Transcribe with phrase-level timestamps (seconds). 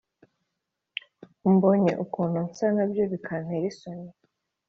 [1.47, 4.09] umbonye ukuntu nsa nabyo bikantera isoni